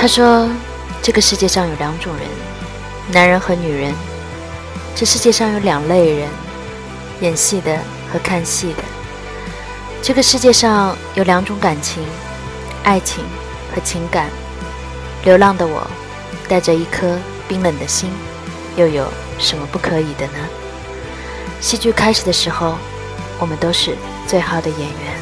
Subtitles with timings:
[0.00, 0.48] 他说
[1.02, 2.24] ：“这个世界上有两种人，
[3.10, 3.92] 男人和女人。
[4.94, 6.28] 这世界上有两类人，
[7.20, 7.76] 演戏的
[8.12, 8.84] 和看戏的。
[10.00, 12.00] 这个世界上有两种感情，
[12.84, 13.24] 爱情
[13.74, 14.28] 和情感。
[15.24, 15.84] 流浪的我，
[16.48, 18.08] 带着一颗冰冷的心，
[18.76, 19.04] 又有
[19.36, 20.38] 什么不可以的呢？
[21.60, 22.78] 戏剧开始的时候，
[23.40, 23.96] 我们都是
[24.28, 25.17] 最好的演员。”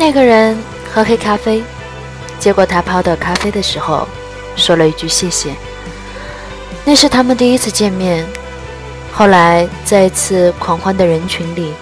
[0.00, 0.56] 那个人
[0.90, 1.62] 喝黑咖啡，
[2.38, 4.08] 结果他泡的咖啡的时候
[4.56, 5.54] 说了一句谢谢。
[6.86, 8.26] 那是他们第一次见面。
[9.12, 11.74] 后来在一次狂欢的人群里，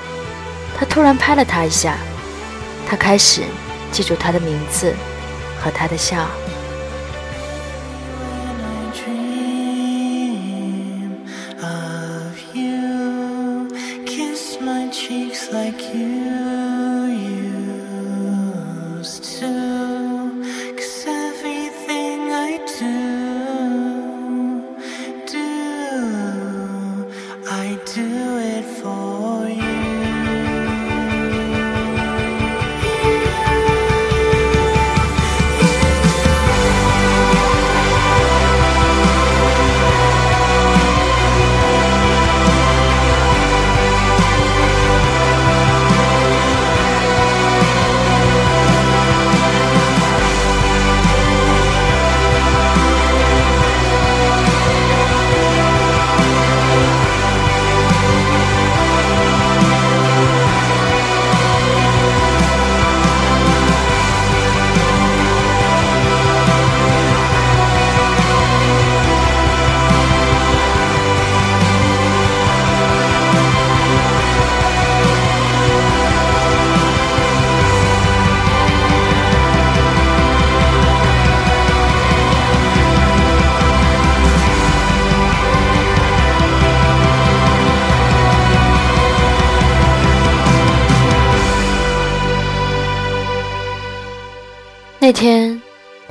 [0.77, 1.97] 他突然拍了他一下，
[2.89, 3.43] 他开始
[3.93, 4.93] 记住他的名字
[5.63, 6.27] 和他的笑。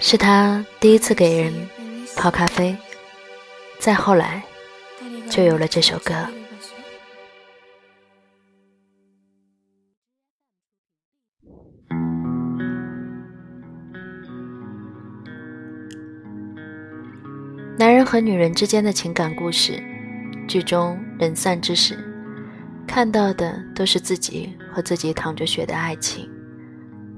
[0.10, 1.54] 是他第一次给人
[2.16, 2.74] 泡咖啡，
[3.78, 4.42] 再后来
[5.30, 6.16] 就有了这首歌。
[17.78, 19.84] 男人和女人之间的情感故事，
[20.48, 22.00] 剧中人散之时，
[22.88, 26.30] 看到的都是自己和自己淌着血的爱情。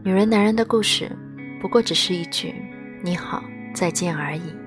[0.03, 1.07] 女人、男人的故事，
[1.61, 2.55] 不过只是一句
[3.01, 3.43] “你好，
[3.73, 4.58] 再见”而已。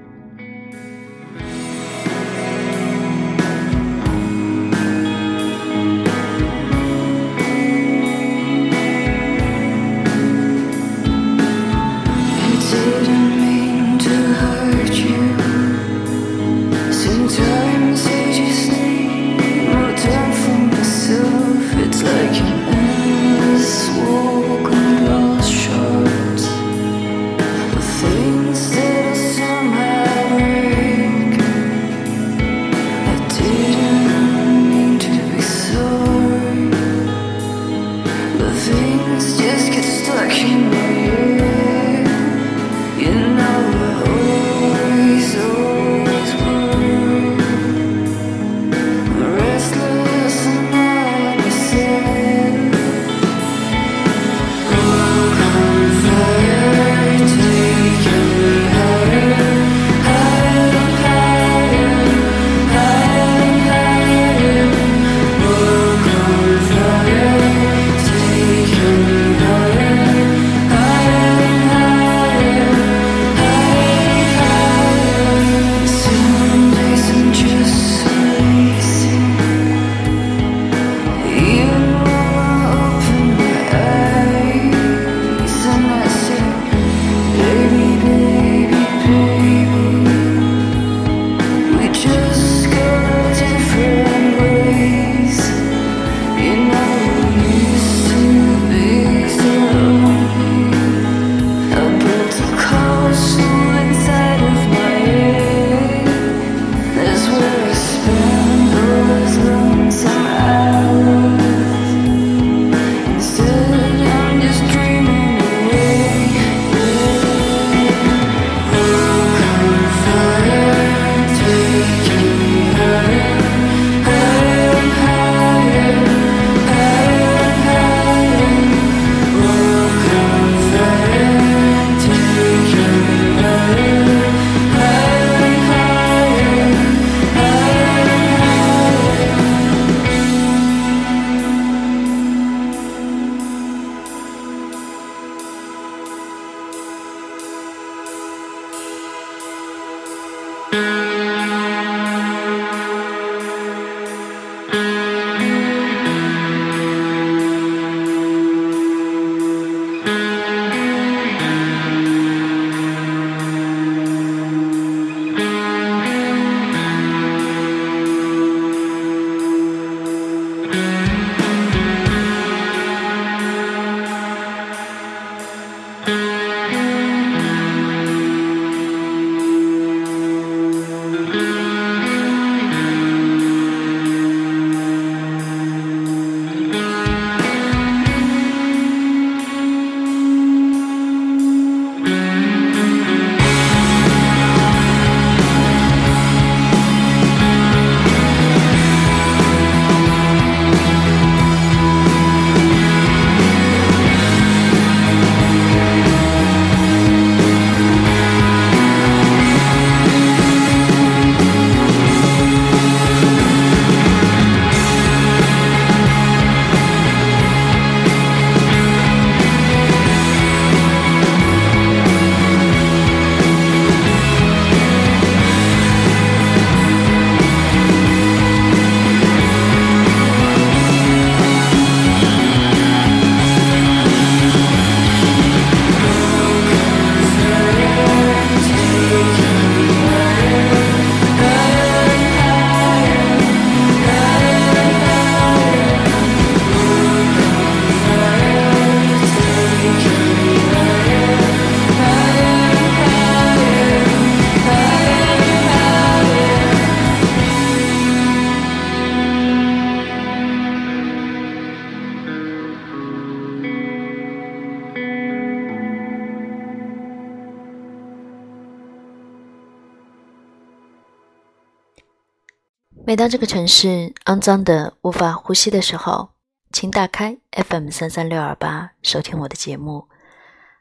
[273.04, 276.30] 每当这个城市肮脏的无法呼吸的时候，
[276.70, 280.08] 请打开 FM 三三六二八收听我的节目。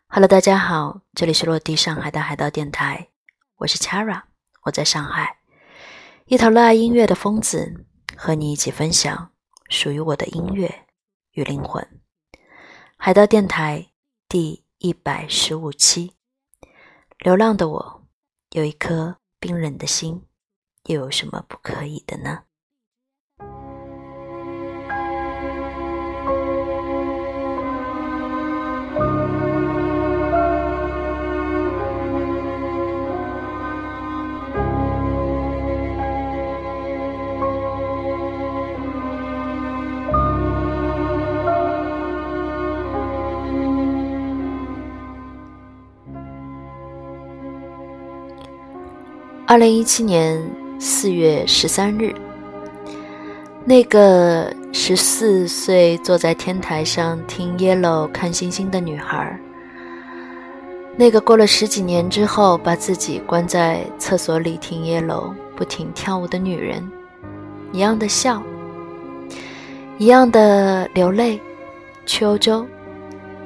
[0.06, 3.08] Hello，大家好，这里是落地上海的海盗电台，
[3.58, 4.22] 我是 Chara，
[4.66, 5.38] 我在上海，
[6.26, 9.32] 一头热爱音乐的疯子，和你一起分享
[9.70, 10.86] 属于我的音乐
[11.32, 11.88] 与灵魂。
[12.98, 13.88] 海盗电台
[14.30, 16.14] 第一百十五期，
[17.18, 18.04] 流浪的我
[18.52, 20.22] 有一颗冰冷的心，
[20.86, 22.44] 又有什么不可以的呢？
[49.48, 52.12] 二零一七年四月十三日，
[53.64, 59.40] 那个十四岁坐在天台上听 Yellow 看星星的女孩，
[60.98, 66.92] 那个过了十几年之后把自己关在厕所里听 Yellow 不停跳舞的女人，
[67.72, 68.42] 一样的笑，
[70.00, 71.40] 一样的流泪，
[72.08, 72.66] 去欧洲，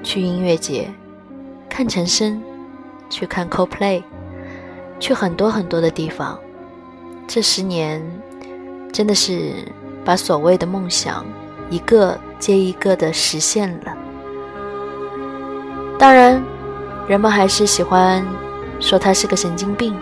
[0.01, 0.89] 去音乐节，
[1.67, 2.41] 看陈升，
[3.09, 4.01] 去看 CoPlay。
[4.97, 6.39] 去很多很多的地方，
[7.27, 8.01] 这十年
[8.91, 9.53] 真的是
[10.05, 11.25] 把所谓的梦想
[11.69, 13.93] 一个接一个的实现了。
[15.97, 16.41] 当然，
[17.07, 18.25] 人们还是喜欢
[18.79, 19.95] 说他是个神经病。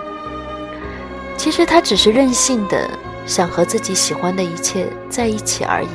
[1.38, 2.90] 其实他只是任性的
[3.26, 5.88] 想和自己喜欢的一切在一起而已。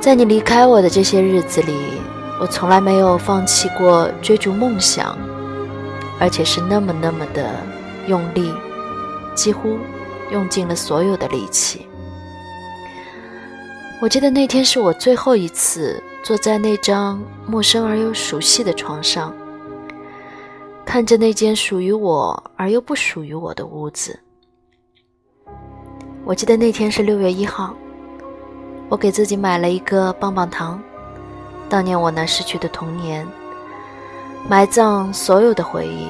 [0.00, 1.74] 在你离开我的这些日子里，
[2.40, 5.16] 我从来没有放弃过追逐梦想。
[6.20, 7.60] 而且是那么那么的
[8.06, 8.52] 用力，
[9.34, 9.78] 几乎
[10.30, 11.86] 用尽了所有的力气。
[14.00, 19.32] 我记得那天是我最后一次坐在那张陌生而又熟悉的床上，
[20.84, 24.18] 看着那间属于我而又不属于我的屋子。
[26.24, 27.74] 我记得那天是六月一号，
[28.88, 30.82] 我给自己买了一个棒棒糖，
[31.70, 33.26] 悼念我那逝去的童年。
[34.48, 36.08] 埋葬所有的回忆。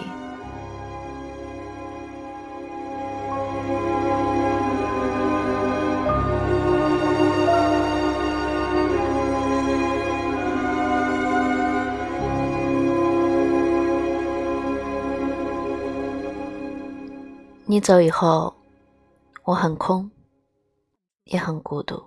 [17.75, 18.55] 你走以后，
[19.43, 20.09] 我很空，
[21.25, 22.05] 也很孤独。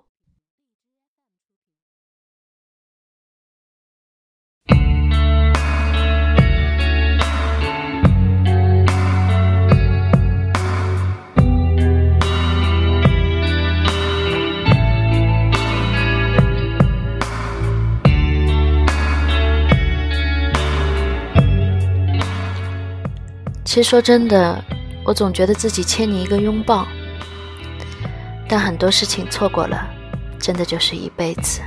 [23.66, 24.64] 其实说真的，
[25.08, 26.86] 我总觉得自己欠你一个拥抱，
[28.46, 29.88] 但很多事情错过了，
[30.38, 31.62] 真的就是一辈子。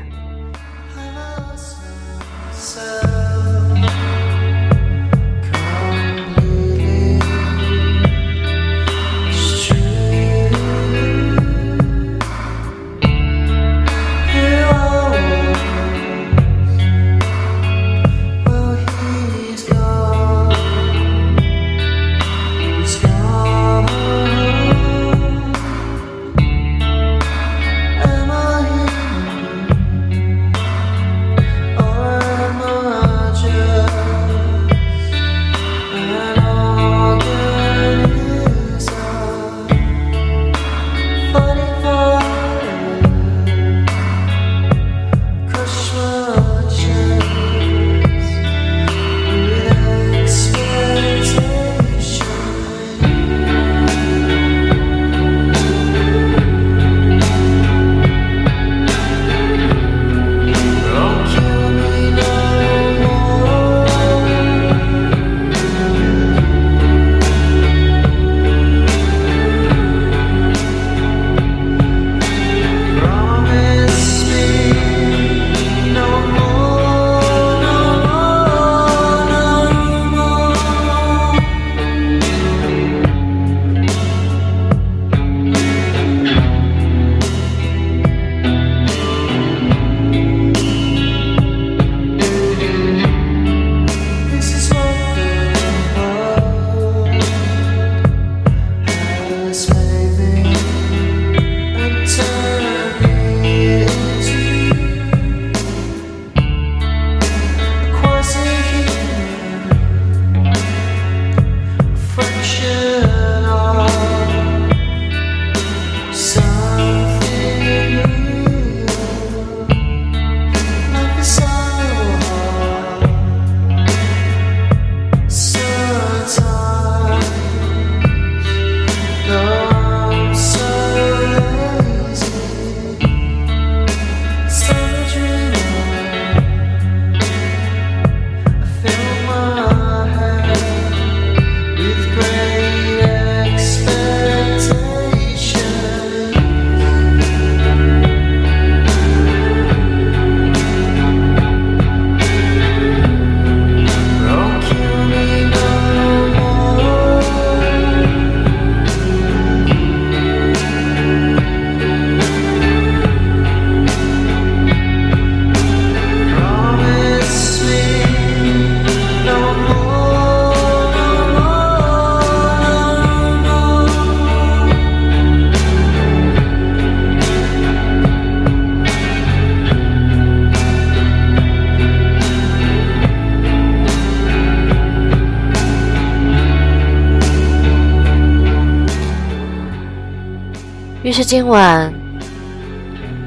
[191.31, 191.95] 今晚，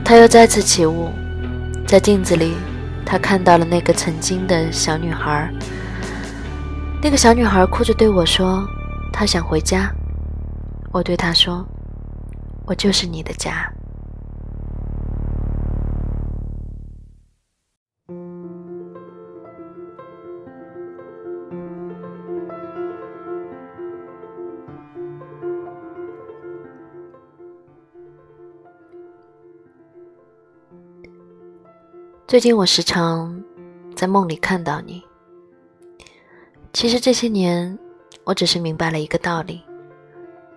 [0.04, 1.10] 他又再次起雾，
[1.88, 2.54] 在镜子里，
[3.06, 5.50] 他看到了那个曾经的小女孩。
[7.02, 8.68] 那个小女孩哭着对我说
[9.14, 9.90] ：“她想回家。”
[10.92, 11.66] 我对她说
[12.68, 13.72] ：“我就是你的家。”
[32.34, 33.44] 最近我时常
[33.96, 35.04] 在梦里看到你。
[36.74, 37.78] 其实这些年，
[38.24, 39.62] 我只是明白了一个道理：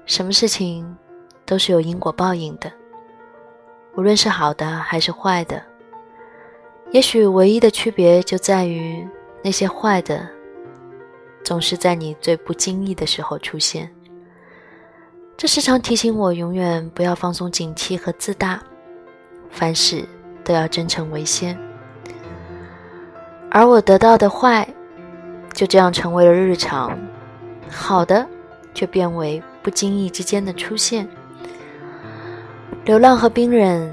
[0.06, 0.96] 什么事情
[1.44, 2.72] 都是有因果报应的，
[3.94, 5.62] 无论是好的还是坏的。
[6.92, 9.06] 也许唯一的区别就在于，
[9.44, 10.26] 那些坏的
[11.44, 13.94] 总是在你最不经意的时候出现。
[15.36, 18.62] 这时常提醒我，永远不要放松警惕和自大，
[19.50, 20.08] 凡事
[20.42, 21.65] 都要真诚为先。
[23.50, 24.66] 而我得到的坏，
[25.54, 26.90] 就这样成为了日常；
[27.70, 28.26] 好的，
[28.74, 31.08] 却变为不经意之间的出现。
[32.84, 33.92] 流浪和冰忍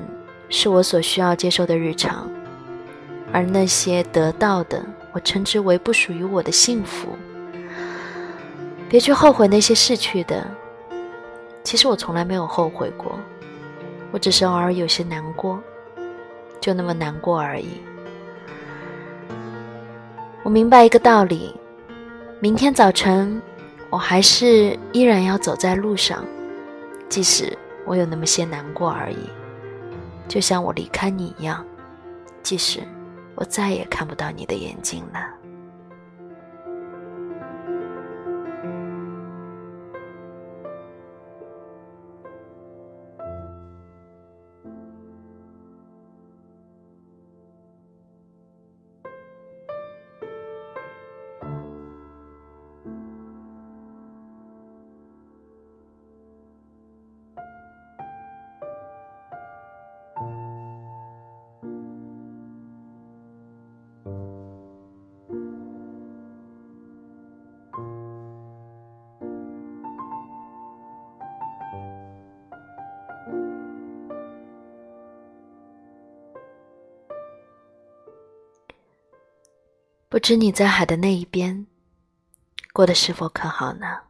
[0.50, 2.30] 是我所需要接受的日常，
[3.32, 7.10] 而那些得到的，我称之为不属于我的幸福。
[8.90, 10.46] 别去后悔那些逝去的，
[11.64, 13.18] 其实我从来没有后悔过，
[14.12, 15.60] 我只是偶尔有些难过，
[16.60, 17.82] 就那么难过而已。
[20.44, 21.56] 我明白一个道理：
[22.42, 23.42] 明天早晨，
[23.90, 26.26] 我还是依然要走在路上，
[27.08, 29.30] 即使我有那么些难过而已。
[30.28, 31.66] 就像我离开你一样，
[32.42, 32.82] 即使
[33.36, 35.20] 我再也看不到你的眼睛了。
[80.14, 81.66] 不知你在海的那一边，
[82.72, 84.02] 过得是否可好呢？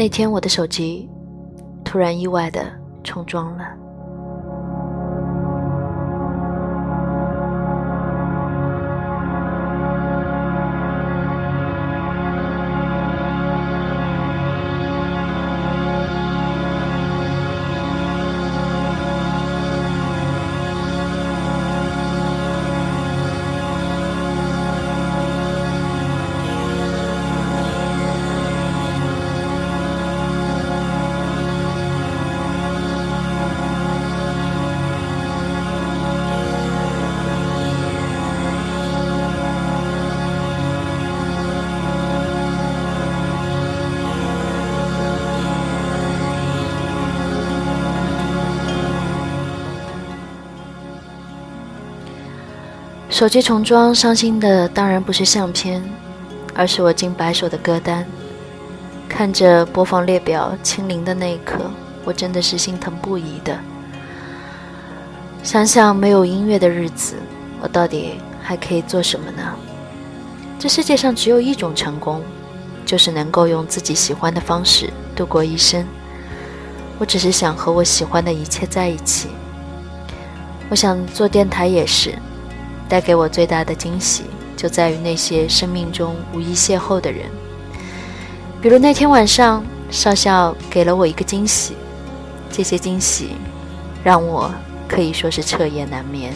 [0.00, 1.06] 那天，我的手机
[1.84, 2.72] 突然意外的
[3.04, 3.64] 重装了。
[53.20, 55.84] 手机重装，伤心的当然不是相片，
[56.54, 58.02] 而是我近百首的歌单。
[59.10, 61.70] 看着播放列表清零的那一刻，
[62.02, 63.54] 我真的是心疼不已的。
[65.42, 67.16] 想想没有音乐的日子，
[67.60, 69.54] 我到底还可以做什么呢？
[70.58, 72.22] 这世界上只有一种成功，
[72.86, 75.86] 就是能够用自己喜欢的方式度过一生。
[76.96, 79.28] 我只是想和我喜欢的一切在一起。
[80.70, 82.14] 我想做电台也是。
[82.90, 84.24] 带给我最大的惊喜，
[84.56, 87.24] 就在于那些生命中无意邂逅的人。
[88.60, 91.76] 比如那天晚上，少校给了我一个惊喜，
[92.50, 93.36] 这些惊喜
[94.02, 94.52] 让我
[94.88, 96.34] 可以说是彻夜难眠。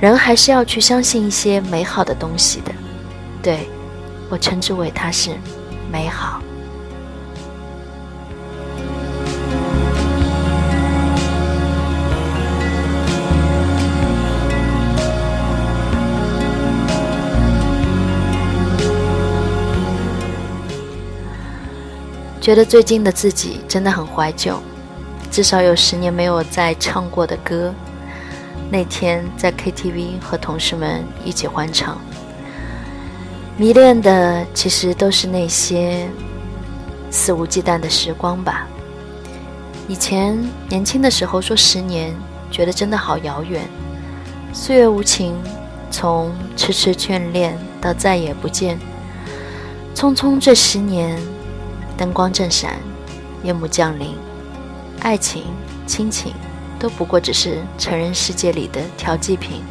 [0.00, 2.72] 人还是要去相信一些美好的东西的，
[3.40, 3.68] 对
[4.28, 5.30] 我称之为它是
[5.92, 6.42] 美好。
[22.42, 24.60] 觉得最近的自己真的很怀旧，
[25.30, 27.72] 至少有十年没有再唱过的歌。
[28.68, 32.00] 那天在 KTV 和同事们一起欢唱，
[33.56, 36.08] 迷恋的其实都是那些
[37.12, 38.66] 肆无忌惮的时光吧。
[39.86, 40.36] 以前
[40.68, 42.12] 年轻的时候说十年，
[42.50, 43.62] 觉得真的好遥远。
[44.52, 45.36] 岁月无情，
[45.92, 48.80] 从痴痴眷恋到再也不见，
[49.94, 51.16] 匆匆这十年。
[51.96, 52.76] 灯光正闪，
[53.42, 54.16] 夜幕降临，
[55.00, 55.44] 爱情、
[55.86, 56.32] 亲情
[56.78, 59.62] 都不过只是成人世界里的调剂品，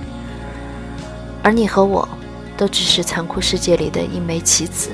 [1.43, 2.07] 而你和我，
[2.55, 4.91] 都只是残酷世界里的一枚棋子。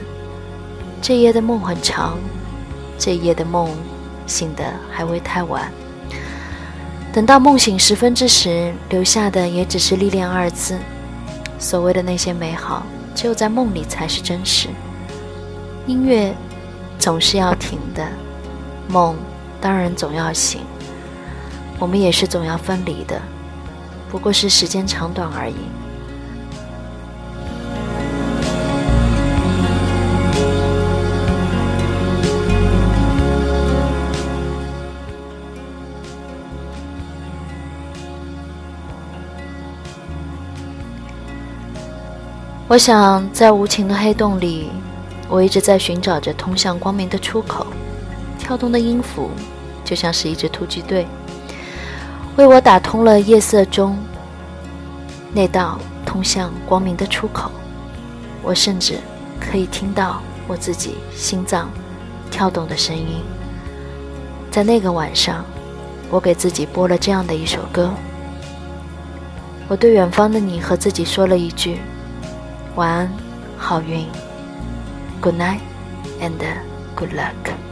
[1.01, 2.17] 这夜的梦很长，
[2.97, 3.69] 这夜的梦
[4.25, 5.71] 醒得还未太晚。
[7.13, 10.77] 等到梦醒时分之时，留下的也只是“历练”二字。
[11.59, 14.69] 所谓的那些美好，只有在梦里才是真实。
[15.85, 16.35] 音乐。
[16.99, 18.05] 总是要停的，
[18.89, 19.15] 梦
[19.61, 20.61] 当然总要醒，
[21.79, 23.21] 我们也是总要分离的，
[24.09, 25.55] 不过是时间长短而已。
[42.69, 44.69] 我想在无情的黑洞里。
[45.29, 47.67] 我一直在寻找着通向光明的出口，
[48.39, 49.29] 跳动的音符
[49.83, 51.05] 就像是一支突击队，
[52.37, 53.97] 为我打通了夜色中
[55.33, 57.51] 那道通向光明的出口。
[58.41, 58.95] 我甚至
[59.39, 61.69] 可以听到我自己心脏
[62.31, 63.21] 跳动的声音。
[64.49, 65.43] 在那个晚上，
[66.09, 67.91] 我给自己播了这样的一首歌。
[69.67, 71.79] 我对远方的你和自己说了一句
[72.75, 73.11] ：“晚安，
[73.57, 74.07] 好运。”
[75.19, 75.61] Good night
[76.19, 76.61] and uh,
[76.95, 77.66] good luck.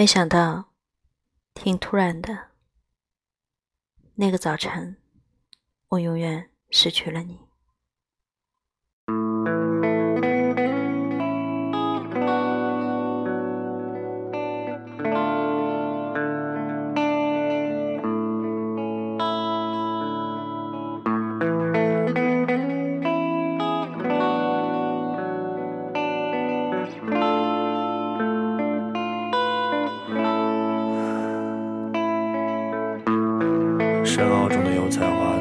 [0.00, 0.72] 没想到，
[1.52, 2.52] 挺突然的。
[4.14, 4.96] 那个早晨，
[5.88, 7.38] 我永远失去了你。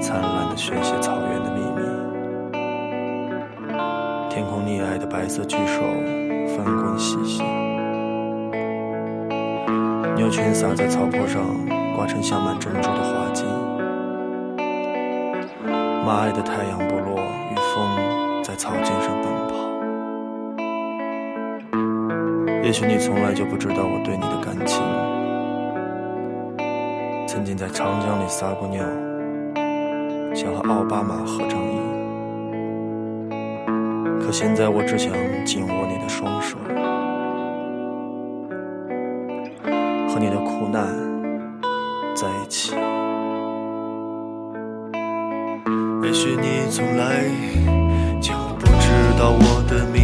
[0.02, 1.82] 灿烂的宣泄草原的秘密。
[4.30, 5.82] 天空溺爱的白色巨兽，
[6.56, 7.44] 翻滚嬉戏。
[10.16, 11.42] 牛群洒在草坡上，
[11.96, 13.46] 挂成镶满珍珠的花巾。
[16.06, 17.20] 马爱的太阳部落
[17.52, 19.54] 与风在草尖上奔跑。
[22.64, 24.84] 也许你从来就不知道我对你的感情。
[27.28, 28.84] 曾经在长江里撒过尿，
[30.42, 31.78] 想和奥巴马合张影。
[34.22, 35.12] 可现在我只想
[35.44, 36.58] 紧握你的双手，
[40.08, 40.88] 和你的苦难
[42.16, 42.74] 在一起。
[46.04, 47.26] 也许你从来
[48.22, 49.99] 就不知道我的名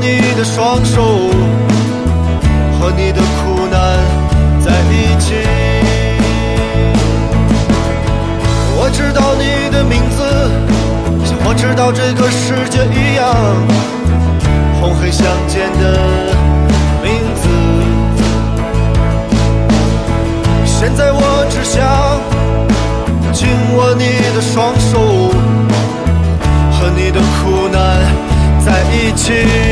[0.00, 1.02] 你的双手，
[2.78, 3.78] 和你的苦难
[4.60, 5.34] 在一起。
[8.76, 10.22] 我知道你的名字，
[11.24, 13.26] 像我知道这个世界一样，
[14.80, 15.84] 红黑相间的
[17.02, 17.48] 名字。
[20.64, 21.76] 现在我只想
[23.32, 25.32] 紧握你的双手。
[26.80, 27.76] 和你的苦难
[28.64, 29.67] 在一起。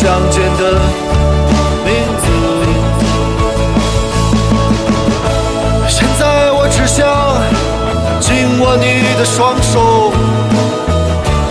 [0.00, 0.80] 相见的
[1.84, 2.24] 名字。
[5.86, 7.04] 现在我只想
[8.18, 10.10] 紧握你的双手，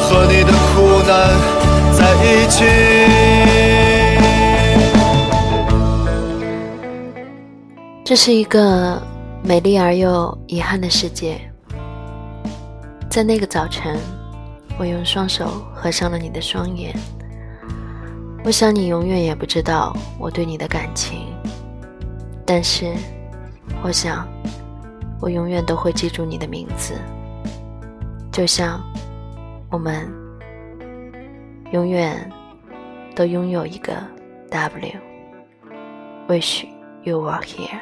[0.01, 1.13] 和你的苦难
[1.93, 2.65] 在一起。
[8.03, 8.99] 这是一个
[9.43, 11.39] 美丽而又遗憾的世界。
[13.11, 13.95] 在那个早晨，
[14.79, 16.95] 我用双手合上了你的双眼。
[18.43, 21.27] 我想你永远也不知道我对你的感情，
[22.45, 22.95] 但是，
[23.83, 24.27] 我想，
[25.21, 26.93] 我永远都会记住你的名字，
[28.31, 28.81] 就像
[29.69, 30.11] 我们
[31.71, 32.27] 永远
[33.15, 33.93] 都拥有一个
[34.49, 34.93] W。
[36.27, 36.65] Wish
[37.03, 37.81] you were here.